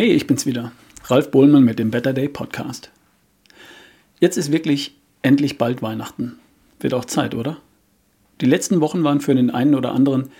Hey, 0.00 0.12
ich 0.12 0.26
bin's 0.26 0.46
wieder. 0.46 0.72
Ralf 1.08 1.30
Bohlmann 1.30 1.62
mit 1.62 1.78
dem 1.78 1.90
Better 1.90 2.14
Day 2.14 2.26
Podcast. 2.26 2.90
Jetzt 4.18 4.38
ist 4.38 4.50
wirklich 4.50 4.94
endlich 5.20 5.58
bald 5.58 5.82
Weihnachten. 5.82 6.38
Wird 6.78 6.94
auch 6.94 7.04
Zeit, 7.04 7.34
oder? 7.34 7.58
Die 8.40 8.46
letzten 8.46 8.80
Wochen 8.80 9.04
waren 9.04 9.20
für 9.20 9.34
den 9.34 9.50
einen 9.50 9.74
oder 9.74 9.92
anderen 9.92 10.30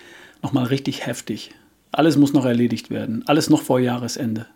nochmal 0.41 0.65
richtig 0.65 1.05
heftig. 1.05 1.51
Alles 1.91 2.17
muss 2.17 2.33
noch 2.33 2.45
erledigt 2.45 2.89
werden, 2.89 3.21
alles 3.27 3.51
noch 3.51 3.61
vor 3.61 3.79
Jahresende. 3.79 4.47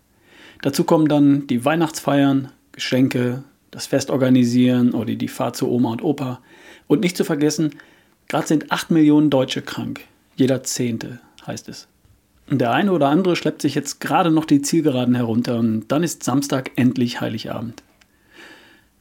Dazu 0.63 0.84
kommen 0.84 1.08
dann 1.08 1.45
die 1.45 1.63
Weihnachtsfeiern, 1.63 2.52
Geschenke, 2.72 3.44
das 3.70 3.85
Fest 3.85 4.09
organisieren 4.09 4.95
oder 4.95 5.13
die 5.13 5.27
Fahrt 5.27 5.55
zu 5.55 5.70
Oma 5.70 5.91
und 5.91 6.03
Opa. 6.03 6.41
Und 6.88 7.02
nicht 7.02 7.16
zu 7.16 7.26
vergessen, 7.26 7.76
gerade 8.27 8.48
sind 8.48 8.72
8 8.72 8.90
Millionen 8.90 9.30
Deutsche 9.30 9.62
krank. 9.62 10.02
Jeder 10.35 10.63
Zehnte, 10.63 11.20
heißt 11.45 11.70
es. 11.70 11.88
Der 12.49 12.72
eine 12.72 12.91
oder 12.91 13.09
andere 13.09 13.35
schleppt 13.35 13.62
sich 13.62 13.73
jetzt 13.76 13.99
gerade 13.99 14.30
noch 14.30 14.45
die 14.45 14.62
Zielgeraden 14.62 15.16
herunter 15.16 15.58
und 15.58 15.88
dann 15.88 16.04
ist 16.04 16.23
Samstag 16.23 16.71
endlich 16.76 17.20
Heiligabend. 17.20 17.81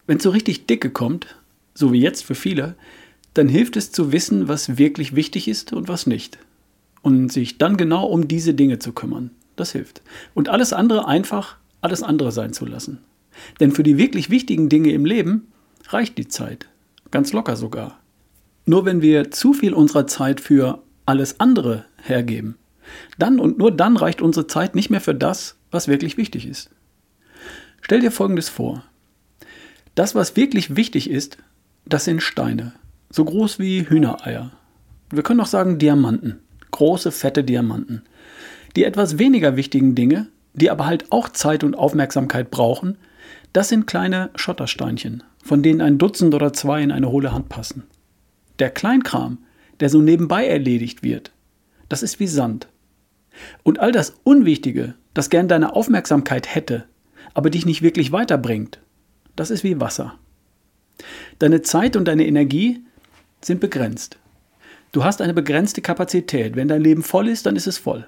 Wenn 0.07 0.17
es 0.17 0.23
so 0.23 0.31
richtig 0.31 0.67
dicke 0.67 0.91
kommt, 0.91 1.37
so 1.75 1.93
wie 1.93 2.01
jetzt 2.01 2.25
für 2.25 2.35
viele, 2.35 2.75
dann 3.35 3.49
hilft 3.49 3.77
es 3.77 3.93
zu 3.93 4.13
wissen, 4.13 4.49
was 4.49 4.79
wirklich 4.79 5.15
wichtig 5.15 5.49
ist 5.49 5.73
und 5.73 5.89
was 5.89 6.07
nicht. 6.07 6.39
Und 7.03 7.33
sich 7.33 7.59
dann 7.59 7.77
genau 7.77 8.07
um 8.07 8.29
diese 8.29 8.55
Dinge 8.55 8.79
zu 8.79 8.93
kümmern. 8.93 9.31
Das 9.57 9.73
hilft. 9.73 10.01
Und 10.33 10.49
alles 10.49 10.73
andere 10.73 11.07
einfach 11.07 11.57
alles 11.85 12.03
andere 12.03 12.33
sein 12.33 12.53
zu 12.53 12.65
lassen. 12.65 12.99
Denn 13.61 13.71
für 13.71 13.83
die 13.83 13.99
wirklich 13.99 14.31
wichtigen 14.31 14.69
Dinge 14.69 14.93
im 14.93 15.05
Leben 15.05 15.49
reicht 15.89 16.17
die 16.19 16.29
Zeit. 16.29 16.67
Ganz 17.11 17.33
locker 17.33 17.57
sogar. 17.57 18.01
Nur 18.65 18.87
wenn 18.87 19.03
wir 19.03 19.31
zu 19.31 19.53
viel 19.53 19.75
unserer 19.75 20.07
Zeit 20.07 20.41
für 20.41 20.83
alles 21.05 21.39
andere 21.41 21.85
hergeben, 22.03 22.57
dann 23.19 23.41
und 23.41 23.59
nur 23.59 23.71
dann 23.71 23.97
reicht 23.97 24.23
unsere 24.23 24.47
Zeit 24.47 24.75
nicht 24.75 24.91
mehr 24.91 25.01
für 25.01 25.15
das, 25.15 25.57
was 25.71 25.89
wirklich 25.89 26.17
wichtig 26.17 26.47
ist. 26.47 26.71
Stell 27.81 28.01
dir 28.01 28.11
Folgendes 28.11 28.49
vor. 28.49 28.85
Das, 29.95 30.15
was 30.15 30.37
wirklich 30.37 30.77
wichtig 30.77 31.11
ist, 31.11 31.39
das 31.87 32.05
sind 32.05 32.23
Steine, 32.23 32.73
so 33.11 33.25
groß 33.25 33.59
wie 33.59 33.89
Hühnereier. 33.89 34.53
Wir 35.11 35.23
können 35.23 35.41
auch 35.41 35.47
sagen 35.47 35.79
Diamanten, 35.79 36.41
große, 36.71 37.13
fette 37.13 37.45
Diamanten. 37.45 38.03
Die 38.75 38.85
etwas 38.85 39.19
weniger 39.19 39.57
wichtigen 39.57 39.95
Dinge, 39.95 40.29
die 40.55 40.71
aber 40.71 40.87
halt 40.87 41.13
auch 41.13 41.29
Zeit 41.29 41.63
und 41.63 41.75
Aufmerksamkeit 41.75 42.51
brauchen, 42.51 42.97
das 43.53 43.69
sind 43.69 43.87
kleine 43.87 44.31
Schottersteinchen, 44.35 45.23
von 45.45 45.63
denen 45.63 45.81
ein 45.81 45.99
Dutzend 45.99 46.35
oder 46.35 46.53
zwei 46.53 46.83
in 46.83 46.91
eine 46.91 47.11
hohle 47.11 47.33
Hand 47.33 47.49
passen. 47.49 47.85
Der 48.59 48.71
Kleinkram, 48.71 49.39
der 49.81 49.91
so 49.91 50.01
nebenbei 50.01 50.47
erledigt 50.47 51.03
wird, 51.03 51.33
das 51.89 52.03
ist 52.03 52.19
wie 52.19 52.27
Sand. 52.27 52.69
Und 53.63 53.81
all 53.81 53.93
das 53.93 54.15
Unwichtige, 54.25 54.95
das 55.13 55.31
gern 55.31 55.49
deine 55.49 55.75
Aufmerksamkeit 55.75 56.55
hätte, 56.55 56.85
aber 57.35 57.51
dich 57.51 57.67
nicht 57.67 57.83
wirklich 57.83 58.13
weiterbringt, 58.13 58.81
das 59.37 59.51
ist 59.51 59.65
wie 59.65 59.81
Wasser. 59.81 60.15
Deine 61.39 61.63
Zeit 61.63 61.97
und 61.97 62.07
deine 62.07 62.27
Energie 62.27 62.81
sind 63.41 63.61
begrenzt. 63.61 64.19
Du 64.93 65.03
hast 65.03 65.21
eine 65.21 65.35
begrenzte 65.35 65.83
Kapazität. 65.83 66.55
Wenn 66.55 66.69
dein 66.69 66.81
Leben 66.81 67.03
voll 67.03 67.29
ist, 67.29 67.47
dann 67.47 67.57
ist 67.57 67.67
es 67.67 67.79
voll. 67.79 68.07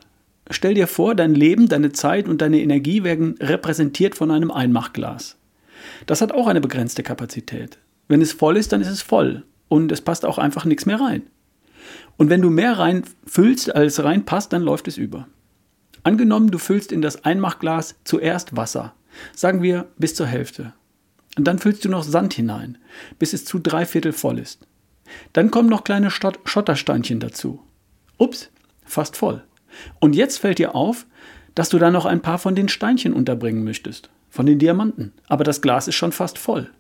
Stell 0.51 0.75
dir 0.75 0.87
vor, 0.87 1.17
dein 1.17 1.35
Leben, 1.35 1.69
deine 1.69 1.91
Zeit 1.91 2.29
und 2.29 2.41
deine 2.41 2.61
Energie 2.61 3.03
werden 3.03 3.35
repräsentiert 3.41 4.15
von 4.15 4.31
einem 4.31 4.53
Einmachglas. 4.53 5.37
Das 6.07 6.21
hat 6.21 6.31
auch 6.31 6.47
eine 6.47 6.61
begrenzte 6.61 7.03
Kapazität. 7.03 7.79
Wenn 8.07 8.23
es 8.23 8.33
voll 8.33 8.57
ist, 8.57 8.73
dann 8.73 8.81
ist 8.81 8.89
es 8.89 9.03
voll 9.03 9.43
und 9.69 9.91
es 9.91 10.01
passt 10.01 10.25
auch 10.25 10.39
einfach 10.39 10.65
nichts 10.65 10.87
mehr 10.87 11.01
rein. 11.01 11.23
Und 12.17 12.31
wenn 12.31 12.43
du 12.43 12.51
mehr 12.51 12.79
reinfüllst, 12.79 13.75
als 13.75 14.03
reinpasst, 14.03 14.53
dann 14.53 14.63
läuft 14.63 14.89
es 14.89 14.97
über. 14.97 15.27
Angenommen, 16.03 16.51
du 16.51 16.59
füllst 16.59 16.93
in 16.93 17.03
das 17.03 17.25
Einmachglas 17.25 17.97
zuerst 18.05 18.57
Wasser, 18.57 18.95
sagen 19.35 19.63
wir 19.63 19.87
bis 19.99 20.15
zur 20.15 20.27
Hälfte. 20.27 20.73
Und 21.37 21.45
dann 21.45 21.59
füllst 21.59 21.85
du 21.85 21.89
noch 21.89 22.05
Sand 22.05 22.35
hinein, 22.35 22.79
bis 23.19 23.33
es 23.33 23.45
zu 23.45 23.59
drei 23.59 23.85
Viertel 23.85 24.13
voll 24.13 24.39
ist. 24.39 24.67
Dann 25.33 25.51
kommen 25.51 25.69
noch 25.69 25.85
kleine 25.85 26.11
Schottersteinchen 26.11 27.21
dazu. 27.21 27.63
Ups, 28.19 28.51
fast 28.85 29.17
voll. 29.17 29.43
Und 30.01 30.15
jetzt 30.15 30.39
fällt 30.39 30.59
dir 30.59 30.75
auf, 30.75 31.07
dass 31.55 31.69
du 31.69 31.79
da 31.79 31.91
noch 31.91 32.07
ein 32.07 32.23
paar 32.23 32.39
von 32.39 32.55
den 32.55 32.69
Steinchen 32.69 33.13
unterbringen 33.13 33.65
möchtest, 33.65 34.11
von 34.31 34.47
den 34.47 34.59
Diamanten. 34.59 35.13
Aber 35.27 35.45
das 35.45 35.61
Glas 35.61 35.89
ist 35.89 35.95
schon 35.95 36.13
fast 36.13 36.39
voll. 36.39 36.71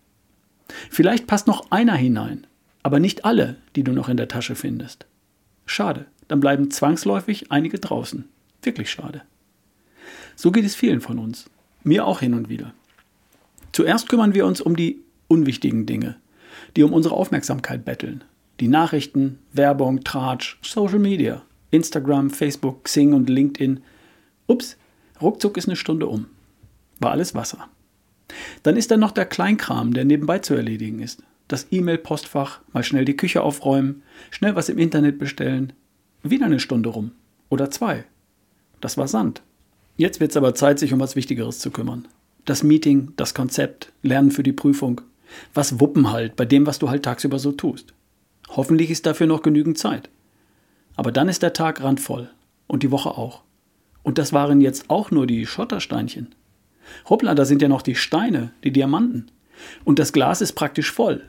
Vielleicht 0.90 1.26
passt 1.26 1.46
noch 1.46 1.70
einer 1.70 1.94
hinein, 1.94 2.46
aber 2.86 3.00
nicht 3.00 3.24
alle, 3.24 3.56
die 3.74 3.82
du 3.82 3.90
noch 3.90 4.08
in 4.08 4.16
der 4.16 4.28
Tasche 4.28 4.54
findest. 4.54 5.06
Schade, 5.66 6.06
dann 6.28 6.38
bleiben 6.38 6.70
zwangsläufig 6.70 7.50
einige 7.50 7.80
draußen. 7.80 8.28
Wirklich 8.62 8.92
schade. 8.92 9.22
So 10.36 10.52
geht 10.52 10.64
es 10.64 10.76
vielen 10.76 11.00
von 11.00 11.18
uns. 11.18 11.50
Mir 11.82 12.06
auch 12.06 12.20
hin 12.20 12.32
und 12.32 12.48
wieder. 12.48 12.72
Zuerst 13.72 14.08
kümmern 14.08 14.34
wir 14.34 14.46
uns 14.46 14.60
um 14.60 14.76
die 14.76 15.00
unwichtigen 15.26 15.84
Dinge, 15.84 16.14
die 16.76 16.84
um 16.84 16.92
unsere 16.92 17.16
Aufmerksamkeit 17.16 17.84
betteln. 17.84 18.22
Die 18.60 18.68
Nachrichten, 18.68 19.40
Werbung, 19.52 20.04
Tratsch, 20.04 20.56
Social 20.62 21.00
Media, 21.00 21.42
Instagram, 21.72 22.30
Facebook, 22.30 22.84
Xing 22.84 23.14
und 23.14 23.28
LinkedIn. 23.28 23.80
Ups, 24.46 24.76
ruckzuck 25.20 25.56
ist 25.56 25.66
eine 25.66 25.74
Stunde 25.74 26.06
um. 26.06 26.26
War 27.00 27.10
alles 27.10 27.34
Wasser. 27.34 27.68
Dann 28.62 28.76
ist 28.76 28.92
da 28.92 28.96
noch 28.96 29.10
der 29.10 29.26
Kleinkram, 29.26 29.92
der 29.92 30.04
nebenbei 30.04 30.38
zu 30.38 30.54
erledigen 30.54 31.00
ist 31.00 31.24
das 31.48 31.68
E-Mail-Postfach, 31.70 32.60
mal 32.72 32.82
schnell 32.82 33.04
die 33.04 33.16
Küche 33.16 33.42
aufräumen, 33.42 34.02
schnell 34.30 34.56
was 34.56 34.68
im 34.68 34.78
Internet 34.78 35.18
bestellen. 35.18 35.72
Wieder 36.22 36.46
eine 36.46 36.60
Stunde 36.60 36.88
rum. 36.88 37.12
Oder 37.48 37.70
zwei. 37.70 38.04
Das 38.80 38.96
war 38.96 39.08
Sand. 39.08 39.42
Jetzt 39.96 40.20
wird 40.20 40.32
es 40.32 40.36
aber 40.36 40.54
Zeit, 40.54 40.78
sich 40.78 40.92
um 40.92 41.00
was 41.00 41.16
Wichtigeres 41.16 41.58
zu 41.58 41.70
kümmern. 41.70 42.08
Das 42.44 42.62
Meeting, 42.62 43.12
das 43.16 43.34
Konzept, 43.34 43.92
Lernen 44.02 44.30
für 44.30 44.42
die 44.42 44.52
Prüfung. 44.52 45.00
Was 45.54 45.80
wuppen 45.80 46.10
halt 46.10 46.36
bei 46.36 46.44
dem, 46.44 46.66
was 46.66 46.78
du 46.78 46.90
halt 46.90 47.04
tagsüber 47.04 47.38
so 47.38 47.52
tust. 47.52 47.94
Hoffentlich 48.48 48.90
ist 48.90 49.06
dafür 49.06 49.26
noch 49.26 49.42
genügend 49.42 49.78
Zeit. 49.78 50.08
Aber 50.96 51.12
dann 51.12 51.28
ist 51.28 51.42
der 51.42 51.52
Tag 51.52 51.82
randvoll. 51.82 52.30
Und 52.66 52.82
die 52.82 52.90
Woche 52.90 53.10
auch. 53.10 53.42
Und 54.02 54.18
das 54.18 54.32
waren 54.32 54.60
jetzt 54.60 54.90
auch 54.90 55.10
nur 55.10 55.26
die 55.26 55.46
Schottersteinchen. 55.46 56.34
Hoppla, 57.08 57.34
da 57.34 57.44
sind 57.44 57.62
ja 57.62 57.68
noch 57.68 57.82
die 57.82 57.94
Steine, 57.94 58.52
die 58.64 58.72
Diamanten. 58.72 59.30
Und 59.84 59.98
das 59.98 60.12
Glas 60.12 60.40
ist 60.40 60.52
praktisch 60.52 60.92
voll. 60.92 61.22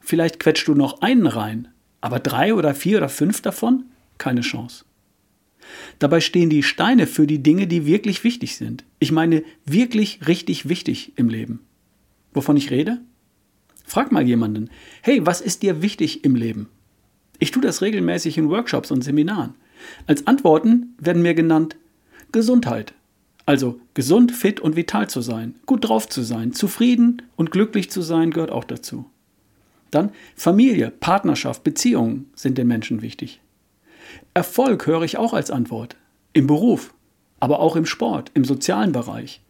Vielleicht 0.00 0.40
quetschst 0.40 0.68
du 0.68 0.74
noch 0.74 1.02
einen 1.02 1.26
rein, 1.26 1.68
aber 2.00 2.18
drei 2.18 2.54
oder 2.54 2.74
vier 2.74 2.98
oder 2.98 3.08
fünf 3.08 3.42
davon? 3.42 3.84
Keine 4.18 4.40
Chance. 4.40 4.84
Dabei 5.98 6.20
stehen 6.20 6.50
die 6.50 6.62
Steine 6.62 7.06
für 7.06 7.26
die 7.26 7.42
Dinge, 7.42 7.66
die 7.66 7.86
wirklich 7.86 8.24
wichtig 8.24 8.56
sind. 8.56 8.84
Ich 8.98 9.12
meine, 9.12 9.44
wirklich 9.64 10.26
richtig 10.26 10.68
wichtig 10.68 11.12
im 11.16 11.28
Leben. 11.28 11.60
Wovon 12.32 12.56
ich 12.56 12.70
rede? 12.70 13.00
Frag 13.84 14.12
mal 14.12 14.26
jemanden, 14.26 14.70
hey, 15.02 15.24
was 15.26 15.40
ist 15.40 15.62
dir 15.62 15.82
wichtig 15.82 16.24
im 16.24 16.34
Leben? 16.34 16.68
Ich 17.38 17.50
tue 17.50 17.62
das 17.62 17.82
regelmäßig 17.82 18.38
in 18.38 18.48
Workshops 18.48 18.90
und 18.90 19.02
Seminaren. 19.02 19.54
Als 20.06 20.26
Antworten 20.26 20.94
werden 20.98 21.22
mir 21.22 21.34
genannt 21.34 21.76
Gesundheit, 22.32 22.94
also 23.46 23.80
gesund, 23.94 24.30
fit 24.30 24.60
und 24.60 24.76
vital 24.76 25.08
zu 25.10 25.22
sein, 25.22 25.56
gut 25.66 25.88
drauf 25.88 26.08
zu 26.08 26.22
sein, 26.22 26.52
zufrieden 26.52 27.22
und 27.34 27.50
glücklich 27.50 27.90
zu 27.90 28.02
sein 28.02 28.30
gehört 28.30 28.52
auch 28.52 28.64
dazu. 28.64 29.06
Dann 29.90 30.12
Familie, 30.36 30.90
Partnerschaft, 30.90 31.64
Beziehungen 31.64 32.30
sind 32.34 32.58
den 32.58 32.68
Menschen 32.68 33.02
wichtig. 33.02 33.40
Erfolg 34.34 34.86
höre 34.86 35.02
ich 35.02 35.18
auch 35.18 35.32
als 35.32 35.50
Antwort. 35.50 35.96
Im 36.32 36.46
Beruf, 36.46 36.94
aber 37.40 37.60
auch 37.60 37.76
im 37.76 37.86
Sport, 37.86 38.30
im 38.34 38.44
sozialen 38.44 38.92
Bereich. 38.92 39.40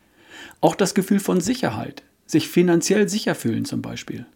Auch 0.60 0.74
das 0.74 0.94
Gefühl 0.94 1.20
von 1.20 1.40
Sicherheit, 1.40 2.02
sich 2.26 2.48
finanziell 2.48 3.08
sicher 3.08 3.34
fühlen 3.34 3.64
zum 3.64 3.82
Beispiel. 3.82 4.26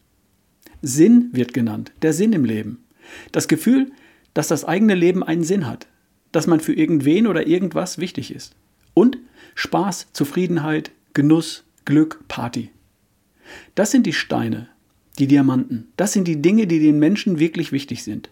Sinn 0.82 1.30
wird 1.32 1.54
genannt, 1.54 1.92
der 2.02 2.12
Sinn 2.12 2.32
im 2.32 2.44
Leben. 2.44 2.84
Das 3.32 3.48
Gefühl, 3.48 3.92
dass 4.34 4.48
das 4.48 4.64
eigene 4.64 4.94
Leben 4.94 5.22
einen 5.22 5.44
Sinn 5.44 5.66
hat, 5.66 5.86
dass 6.32 6.46
man 6.46 6.60
für 6.60 6.74
irgendwen 6.74 7.26
oder 7.26 7.46
irgendwas 7.46 7.98
wichtig 7.98 8.34
ist. 8.34 8.54
Und 8.92 9.18
Spaß, 9.54 10.08
Zufriedenheit, 10.12 10.90
Genuss, 11.14 11.64
Glück, 11.84 12.26
Party. 12.28 12.70
Das 13.74 13.90
sind 13.90 14.04
die 14.04 14.12
Steine, 14.12 14.68
die 15.18 15.26
Diamanten. 15.26 15.88
Das 15.96 16.12
sind 16.12 16.26
die 16.26 16.42
Dinge, 16.42 16.66
die 16.66 16.80
den 16.80 16.98
Menschen 16.98 17.38
wirklich 17.38 17.72
wichtig 17.72 18.02
sind. 18.02 18.30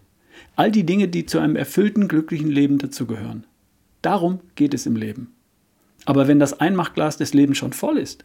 All 0.56 0.70
die 0.70 0.84
Dinge, 0.84 1.08
die 1.08 1.26
zu 1.26 1.38
einem 1.38 1.56
erfüllten, 1.56 2.08
glücklichen 2.08 2.50
Leben 2.50 2.78
dazugehören. 2.78 3.44
Darum 4.02 4.40
geht 4.56 4.74
es 4.74 4.86
im 4.86 4.96
Leben. 4.96 5.32
Aber 6.04 6.26
wenn 6.26 6.40
das 6.40 6.58
Einmachglas 6.60 7.16
des 7.16 7.32
Lebens 7.32 7.58
schon 7.58 7.72
voll 7.72 7.98
ist, 7.98 8.24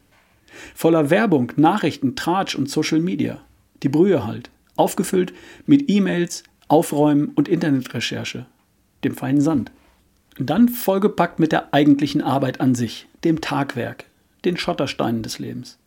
voller 0.73 1.09
Werbung, 1.09 1.51
Nachrichten, 1.55 2.15
Tratsch 2.15 2.55
und 2.55 2.69
Social 2.69 2.99
Media, 2.99 3.41
die 3.83 3.89
Brühe 3.89 4.25
halt, 4.25 4.49
aufgefüllt 4.75 5.33
mit 5.65 5.89
E-Mails, 5.89 6.43
Aufräumen 6.67 7.29
und 7.29 7.47
Internetrecherche, 7.47 8.47
dem 9.03 9.15
feinen 9.15 9.41
Sand. 9.41 9.71
Dann 10.39 10.69
vollgepackt 10.69 11.39
mit 11.39 11.51
der 11.51 11.73
eigentlichen 11.73 12.21
Arbeit 12.21 12.59
an 12.59 12.75
sich, 12.75 13.07
dem 13.23 13.41
Tagwerk, 13.41 14.05
den 14.45 14.57
Schottersteinen 14.57 15.23
des 15.23 15.39
Lebens. 15.39 15.77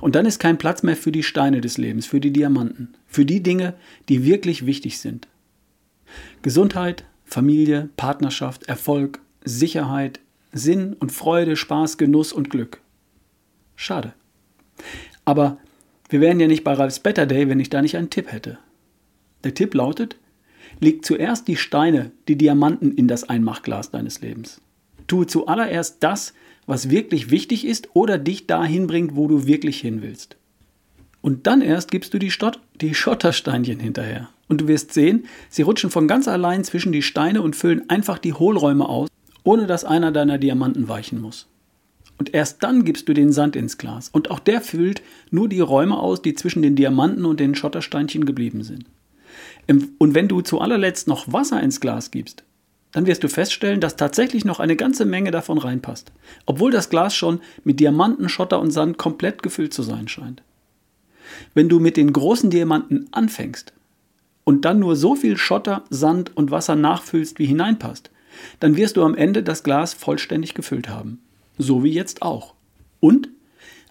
Und 0.00 0.14
dann 0.14 0.26
ist 0.26 0.38
kein 0.38 0.58
Platz 0.58 0.82
mehr 0.82 0.96
für 0.96 1.12
die 1.12 1.22
Steine 1.22 1.60
des 1.60 1.78
Lebens, 1.78 2.06
für 2.06 2.20
die 2.20 2.32
Diamanten, 2.32 2.94
für 3.06 3.24
die 3.24 3.42
Dinge, 3.42 3.74
die 4.08 4.24
wirklich 4.24 4.66
wichtig 4.66 4.98
sind. 4.98 5.28
Gesundheit, 6.42 7.04
Familie, 7.24 7.88
Partnerschaft, 7.96 8.64
Erfolg, 8.64 9.20
Sicherheit, 9.44 10.20
Sinn 10.52 10.94
und 10.94 11.10
Freude, 11.10 11.56
Spaß, 11.56 11.98
Genuss 11.98 12.32
und 12.32 12.50
Glück. 12.50 12.80
Schade. 13.76 14.12
Aber 15.24 15.58
wir 16.08 16.20
wären 16.20 16.38
ja 16.40 16.46
nicht 16.46 16.64
bei 16.64 16.74
Ralphs 16.74 17.00
Better 17.00 17.26
Day, 17.26 17.48
wenn 17.48 17.60
ich 17.60 17.70
da 17.70 17.82
nicht 17.82 17.96
einen 17.96 18.10
Tipp 18.10 18.30
hätte. 18.30 18.58
Der 19.42 19.54
Tipp 19.54 19.74
lautet, 19.74 20.16
leg 20.80 21.04
zuerst 21.04 21.48
die 21.48 21.56
Steine, 21.56 22.12
die 22.28 22.36
Diamanten 22.36 22.92
in 22.92 23.08
das 23.08 23.24
Einmachglas 23.24 23.90
deines 23.90 24.20
Lebens. 24.20 24.60
Tue 25.06 25.26
zuallererst 25.26 25.98
das, 26.00 26.34
was 26.66 26.90
wirklich 26.90 27.30
wichtig 27.30 27.66
ist 27.66 27.88
oder 27.94 28.18
dich 28.18 28.46
dahin 28.46 28.86
bringt, 28.86 29.16
wo 29.16 29.28
du 29.28 29.46
wirklich 29.46 29.80
hin 29.80 30.02
willst. 30.02 30.36
Und 31.20 31.46
dann 31.46 31.62
erst 31.62 31.90
gibst 31.90 32.12
du 32.14 32.18
die, 32.18 32.30
Stott 32.30 32.60
die 32.80 32.94
Schottersteinchen 32.94 33.80
hinterher. 33.80 34.28
Und 34.48 34.60
du 34.60 34.68
wirst 34.68 34.92
sehen, 34.92 35.24
sie 35.48 35.62
rutschen 35.62 35.90
von 35.90 36.06
ganz 36.06 36.28
allein 36.28 36.64
zwischen 36.64 36.92
die 36.92 37.02
Steine 37.02 37.40
und 37.40 37.56
füllen 37.56 37.88
einfach 37.88 38.18
die 38.18 38.34
Hohlräume 38.34 38.88
aus, 38.88 39.08
ohne 39.42 39.66
dass 39.66 39.84
einer 39.84 40.12
deiner 40.12 40.38
Diamanten 40.38 40.88
weichen 40.88 41.20
muss. 41.20 41.46
Und 42.18 42.34
erst 42.34 42.62
dann 42.62 42.84
gibst 42.84 43.08
du 43.08 43.14
den 43.14 43.32
Sand 43.32 43.56
ins 43.56 43.78
Glas. 43.78 44.08
Und 44.10 44.30
auch 44.30 44.38
der 44.38 44.60
füllt 44.60 45.02
nur 45.30 45.48
die 45.48 45.60
Räume 45.60 45.98
aus, 45.98 46.22
die 46.22 46.34
zwischen 46.34 46.62
den 46.62 46.76
Diamanten 46.76 47.24
und 47.24 47.40
den 47.40 47.54
Schottersteinchen 47.54 48.24
geblieben 48.24 48.62
sind. 48.62 48.84
Und 49.66 50.14
wenn 50.14 50.28
du 50.28 50.42
zu 50.42 50.60
allerletzt 50.60 51.08
noch 51.08 51.32
Wasser 51.32 51.60
ins 51.62 51.80
Glas 51.80 52.10
gibst, 52.10 52.44
dann 52.94 53.06
wirst 53.06 53.24
du 53.24 53.28
feststellen, 53.28 53.80
dass 53.80 53.96
tatsächlich 53.96 54.44
noch 54.44 54.60
eine 54.60 54.76
ganze 54.76 55.04
Menge 55.04 55.32
davon 55.32 55.58
reinpasst, 55.58 56.12
obwohl 56.46 56.70
das 56.70 56.90
Glas 56.90 57.14
schon 57.14 57.40
mit 57.64 57.80
Diamanten, 57.80 58.28
Schotter 58.28 58.60
und 58.60 58.70
Sand 58.70 58.98
komplett 58.98 59.42
gefüllt 59.42 59.74
zu 59.74 59.82
sein 59.82 60.06
scheint. 60.06 60.42
Wenn 61.54 61.68
du 61.68 61.80
mit 61.80 61.96
den 61.96 62.12
großen 62.12 62.50
Diamanten 62.50 63.08
anfängst 63.10 63.72
und 64.44 64.64
dann 64.64 64.78
nur 64.78 64.94
so 64.94 65.16
viel 65.16 65.36
Schotter, 65.36 65.82
Sand 65.90 66.36
und 66.36 66.52
Wasser 66.52 66.76
nachfüllst, 66.76 67.40
wie 67.40 67.46
hineinpasst, 67.46 68.10
dann 68.60 68.76
wirst 68.76 68.96
du 68.96 69.02
am 69.02 69.16
Ende 69.16 69.42
das 69.42 69.64
Glas 69.64 69.92
vollständig 69.92 70.54
gefüllt 70.54 70.88
haben. 70.88 71.20
So 71.58 71.82
wie 71.82 71.92
jetzt 71.92 72.22
auch. 72.22 72.54
Und 73.00 73.28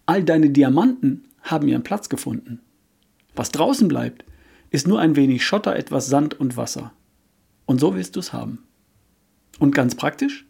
all 0.05 0.23
deine 0.23 0.49
Diamanten 0.49 1.25
haben 1.41 1.67
ihren 1.67 1.83
Platz 1.83 2.07
gefunden. 2.07 2.61
Was 3.35 3.51
draußen 3.51 3.89
bleibt, 3.89 4.23
ist 4.69 4.87
nur 4.87 5.01
ein 5.01 5.17
wenig 5.17 5.45
Schotter, 5.45 5.75
etwas 5.75 6.07
Sand 6.07 6.39
und 6.39 6.55
Wasser. 6.55 6.93
Und 7.65 7.81
so 7.81 7.95
willst 7.95 8.15
du 8.15 8.21
es 8.21 8.31
haben. 8.31 8.59
Und 9.59 9.75
ganz 9.75 9.95
praktisch? 9.95 10.45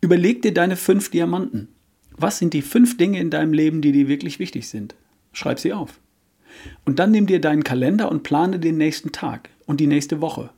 Überleg 0.00 0.42
dir 0.42 0.52
deine 0.52 0.76
fünf 0.76 1.10
Diamanten. 1.10 1.68
Was 2.16 2.38
sind 2.38 2.54
die 2.54 2.62
fünf 2.62 2.96
Dinge 2.96 3.20
in 3.20 3.30
deinem 3.30 3.52
Leben, 3.52 3.80
die 3.80 3.92
dir 3.92 4.08
wirklich 4.08 4.38
wichtig 4.38 4.68
sind? 4.68 4.94
Schreib 5.32 5.58
sie 5.58 5.72
auf. 5.72 6.00
Und 6.84 6.98
dann 6.98 7.10
nimm 7.10 7.26
dir 7.26 7.40
deinen 7.40 7.64
Kalender 7.64 8.10
und 8.10 8.22
plane 8.22 8.58
den 8.58 8.76
nächsten 8.76 9.12
Tag 9.12 9.48
und 9.66 9.80
die 9.80 9.86
nächste 9.86 10.20
Woche. 10.20 10.50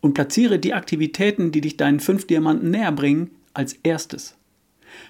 Und 0.00 0.14
platziere 0.14 0.58
die 0.58 0.74
Aktivitäten, 0.74 1.52
die 1.52 1.60
dich 1.60 1.76
deinen 1.76 2.00
fünf 2.00 2.26
Diamanten 2.26 2.70
näher 2.70 2.92
bringen, 2.92 3.30
als 3.52 3.74
erstes. 3.82 4.36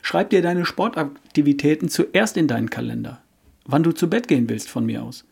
Schreib 0.03 0.31
dir 0.31 0.43
deine 0.43 0.65
Sportaktivitäten 0.65 1.89
zuerst 1.89 2.37
in 2.37 2.49
deinen 2.49 2.71
Kalender. 2.71 3.23
Wann 3.67 3.83
du 3.83 3.93
zu 3.93 4.09
Bett 4.09 4.29
gehen 4.29 4.49
willst 4.49 4.69
von 4.69 4.85
mir 4.85 5.03
aus. 5.03 5.25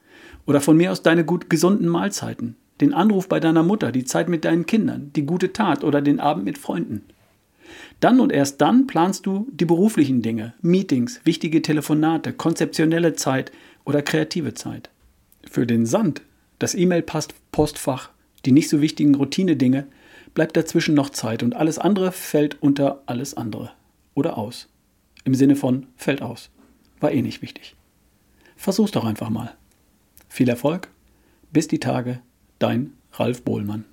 Oder 0.47 0.61
von 0.61 0.77
mir 0.77 0.93
aus 0.93 1.03
deine 1.03 1.25
gut 1.25 1.51
gesunden 1.51 1.89
Mahlzeiten 1.89 2.57
den 2.83 2.93
Anruf 2.93 3.29
bei 3.29 3.39
deiner 3.41 3.63
Mutter, 3.63 3.93
die 3.93 4.05
Zeit 4.05 4.29
mit 4.29 4.45
deinen 4.45 4.67
Kindern, 4.67 5.13
die 5.15 5.25
gute 5.25 5.53
Tat 5.53 5.85
oder 5.85 6.03
den 6.03 6.19
Abend 6.19 6.45
mit 6.45 6.59
Freunden. 6.59 7.03
Dann 8.01 8.19
und 8.19 8.33
erst 8.33 8.61
dann 8.61 8.89
planst 8.89 9.25
du 9.25 9.47
die 9.53 9.65
beruflichen 9.65 10.21
Dinge, 10.21 10.55
Meetings, 10.61 11.21
wichtige 11.25 11.63
Telefonate, 11.63 12.33
konzeptionelle 12.33 13.15
Zeit 13.15 13.53
oder 13.85 14.03
kreative 14.03 14.55
Zeit. 14.55 14.91
Für 15.49 15.65
den 15.65 15.87
Sand, 15.87 16.23
das 16.59 16.75
E-Mail-Postfach, 16.75 18.11
die 18.45 18.53
nicht 18.53 18.69
so 18.69 18.81
wichtigen 18.81 19.15
Routine-Dinge, 19.15 19.87
bleibt 20.35 20.57
dazwischen 20.57 20.97
noch 20.97 21.11
Zeit 21.11 21.45
und 21.45 21.55
alles 21.55 21.79
andere 21.79 22.11
fällt 22.11 22.61
unter 22.61 23.03
alles 23.07 23.35
andere 23.35 23.71
oder 24.15 24.37
aus. 24.37 24.69
Im 25.25 25.35
Sinne 25.35 25.55
von 25.55 25.87
fällt 25.97 26.21
aus. 26.21 26.51
War 26.99 27.13
eh 27.13 27.23
nicht 27.23 27.43
wichtig. 27.43 27.77
Versuch's 28.57 28.91
doch 28.91 29.05
einfach 29.05 29.31
mal. 29.31 29.55
Viel 30.29 30.49
Erfolg. 30.49 30.89
Bis 31.53 31.69
die 31.69 31.79
Tage 31.79 32.21
Dein 32.63 32.93
Ralf 33.15 33.43
Bohlmann. 33.43 33.87